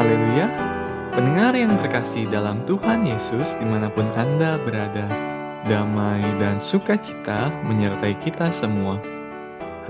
[0.00, 0.48] Haleluya,
[1.12, 5.04] pendengar yang terkasih dalam Tuhan Yesus di mana pun Anda berada,
[5.68, 8.96] damai dan sukacita menyertai kita semua.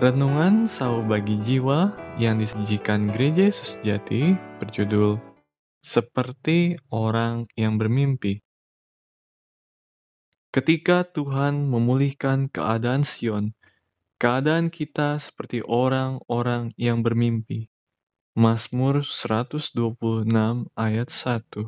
[0.03, 5.23] Renungan Sau Bagi Jiwa yang disajikan Gereja Yesus Jati berjudul
[5.79, 8.43] Seperti Orang yang Bermimpi.
[10.51, 13.55] Ketika Tuhan memulihkan keadaan Sion,
[14.19, 17.70] keadaan kita seperti orang-orang yang bermimpi.
[18.41, 19.77] Mazmur 126
[20.73, 21.61] ayat 1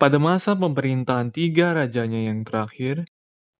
[0.00, 3.04] Pada masa pemerintahan tiga rajanya yang terakhir,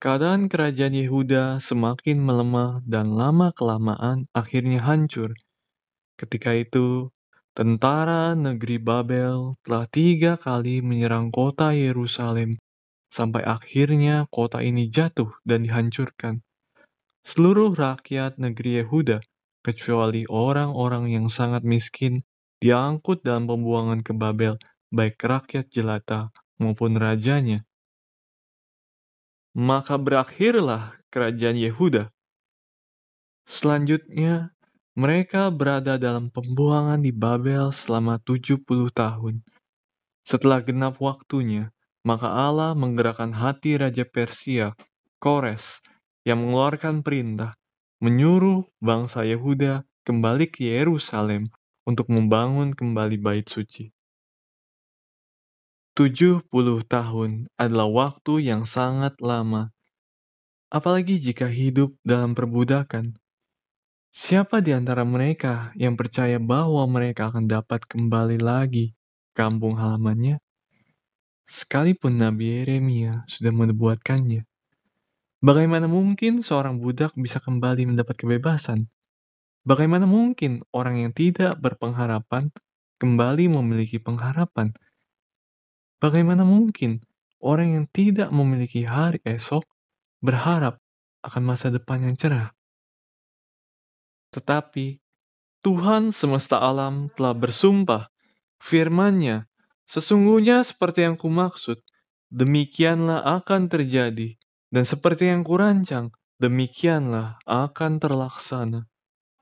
[0.00, 5.36] keadaan kerajaan Yehuda semakin melemah dan lama-kelamaan akhirnya hancur.
[6.16, 7.12] Ketika itu,
[7.52, 12.56] tentara negeri Babel telah tiga kali menyerang kota Yerusalem,
[13.12, 16.40] sampai akhirnya kota ini jatuh dan dihancurkan.
[17.28, 19.20] Seluruh rakyat negeri Yehuda
[19.60, 22.24] kecuali orang-orang yang sangat miskin,
[22.60, 24.56] diangkut dalam pembuangan ke Babel,
[24.92, 27.64] baik rakyat jelata maupun rajanya.
[29.56, 32.12] Maka berakhirlah kerajaan Yehuda.
[33.48, 34.54] Selanjutnya,
[34.94, 38.62] mereka berada dalam pembuangan di Babel selama 70
[38.94, 39.42] tahun.
[40.22, 41.74] Setelah genap waktunya,
[42.06, 44.72] maka Allah menggerakkan hati Raja Persia,
[45.18, 45.82] Kores,
[46.22, 47.56] yang mengeluarkan perintah
[48.00, 51.52] menyuruh bangsa Yehuda kembali ke Yerusalem
[51.84, 53.92] untuk membangun kembali bait suci.
[55.94, 56.48] 70
[56.88, 59.68] tahun adalah waktu yang sangat lama,
[60.72, 63.20] apalagi jika hidup dalam perbudakan.
[64.10, 68.90] Siapa di antara mereka yang percaya bahwa mereka akan dapat kembali lagi
[69.38, 70.42] kampung halamannya?
[71.46, 74.49] Sekalipun Nabi Yeremia sudah menubuatkannya.
[75.40, 78.92] Bagaimana mungkin seorang budak bisa kembali mendapat kebebasan?
[79.64, 82.52] Bagaimana mungkin orang yang tidak berpengharapan
[83.00, 84.76] kembali memiliki pengharapan?
[85.96, 87.00] Bagaimana mungkin
[87.40, 89.64] orang yang tidak memiliki hari esok
[90.20, 90.76] berharap
[91.24, 92.52] akan masa depan yang cerah?
[94.36, 95.00] Tetapi
[95.64, 98.12] Tuhan semesta alam telah bersumpah,
[98.60, 99.48] firman-Nya,
[99.88, 101.80] sesungguhnya seperti yang kumaksud,
[102.28, 104.36] demikianlah akan terjadi
[104.70, 108.86] dan seperti yang kurancang, demikianlah akan terlaksana.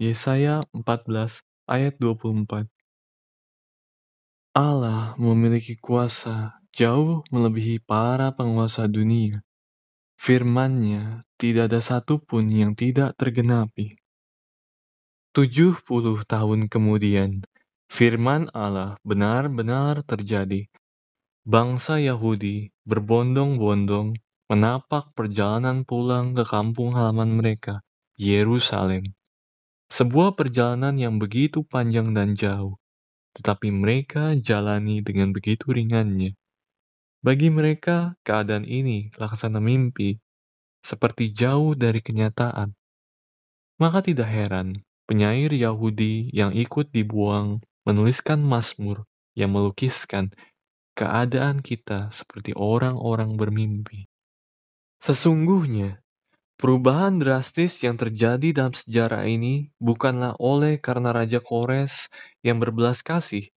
[0.01, 2.71] Yesaya 14 ayat 24
[4.57, 9.45] Allah memiliki kuasa jauh melebihi para penguasa dunia.
[10.19, 13.95] Firman-Nya tidak ada satupun yang tidak tergenapi.
[15.31, 15.79] 70
[16.27, 17.47] tahun kemudian,
[17.87, 20.67] firman Allah benar-benar terjadi.
[21.47, 24.19] Bangsa Yahudi berbondong-bondong
[24.49, 27.85] menapak perjalanan pulang ke kampung halaman mereka,
[28.17, 29.13] Yerusalem.
[29.93, 32.81] Sebuah perjalanan yang begitu panjang dan jauh,
[33.37, 36.33] tetapi mereka jalani dengan begitu ringannya.
[37.21, 40.17] Bagi mereka, keadaan ini laksana mimpi,
[40.81, 42.73] seperti jauh dari kenyataan.
[43.77, 49.05] Maka tidak heran, penyair Yahudi yang ikut dibuang menuliskan Mazmur
[49.37, 50.33] yang melukiskan
[50.97, 54.09] keadaan kita seperti orang-orang bermimpi.
[55.09, 56.05] Sesungguhnya,
[56.61, 62.13] perubahan drastis yang terjadi dalam sejarah ini bukanlah oleh karena Raja Kores
[62.45, 63.49] yang berbelas kasih,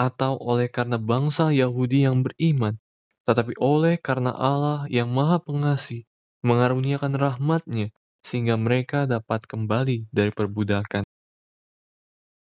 [0.00, 2.80] atau oleh karena bangsa Yahudi yang beriman,
[3.28, 6.08] tetapi oleh karena Allah yang maha pengasih,
[6.40, 7.92] mengaruniakan rahmatnya,
[8.24, 11.04] sehingga mereka dapat kembali dari perbudakan.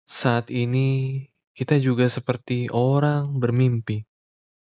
[0.05, 1.25] Saat ini,
[1.57, 4.05] kita juga seperti orang bermimpi.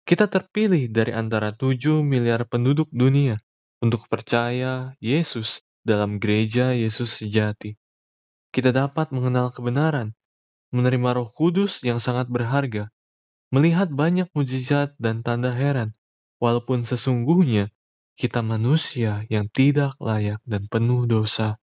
[0.06, 3.42] Kita terpilih dari antara 7 miliar penduduk dunia
[3.84, 7.76] untuk percaya Yesus dalam gereja Yesus sejati.
[8.56, 10.16] Kita dapat mengenal kebenaran,
[10.72, 12.88] menerima roh kudus yang sangat berharga,
[13.52, 15.92] melihat banyak mujizat dan tanda heran,
[16.40, 17.76] walaupun sesungguhnya
[18.16, 21.60] kita manusia yang tidak layak dan penuh dosa.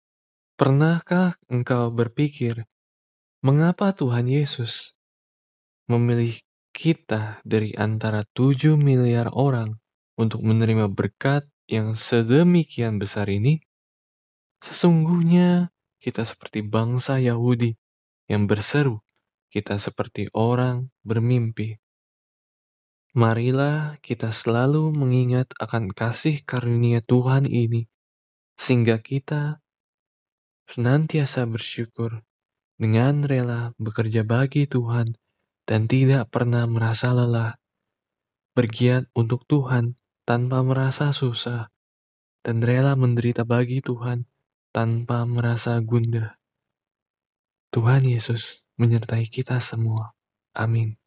[0.61, 2.69] Pernahkah engkau berpikir,
[3.41, 4.93] mengapa Tuhan Yesus
[5.89, 6.37] memilih
[6.77, 9.81] kita dari antara tujuh miliar orang
[10.21, 13.63] untuk menerima berkat yang sedemikian besar ini,
[14.59, 15.71] sesungguhnya
[16.03, 17.79] kita seperti bangsa Yahudi
[18.27, 18.99] yang berseru,
[19.55, 21.79] kita seperti orang bermimpi.
[23.15, 27.87] Marilah kita selalu mengingat akan kasih karunia Tuhan ini,
[28.59, 29.63] sehingga kita
[30.75, 32.19] senantiasa bersyukur
[32.75, 35.15] dengan rela bekerja bagi Tuhan
[35.71, 37.55] dan tidak pernah merasa lelah,
[38.59, 40.00] bergiat untuk Tuhan
[40.31, 41.67] tanpa merasa susah,
[42.47, 44.31] dan rela menderita bagi Tuhan
[44.71, 46.39] tanpa merasa gundah.
[47.75, 50.15] Tuhan Yesus menyertai kita semua.
[50.55, 51.00] Amin.